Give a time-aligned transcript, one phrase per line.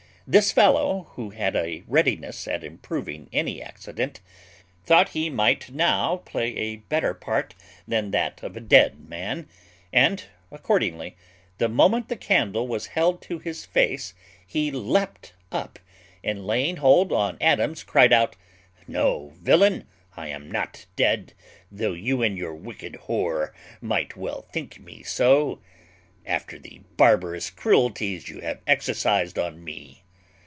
[0.27, 4.21] This fellow, who had a readiness at improving any accident,
[4.85, 7.53] thought he might now play a better part
[7.85, 9.49] than that of a dead man;
[9.91, 11.17] and, accordingly,
[11.57, 14.13] the moment the candle was held to his face
[14.47, 15.79] he leapt up,
[16.23, 18.37] and, laying hold on Adams, cried out,
[18.87, 21.33] "No, villain, I am not dead,
[21.69, 25.59] though you and your wicked whore might well think me so,
[26.25, 29.97] after the barbarous cruelties you have exercised on me.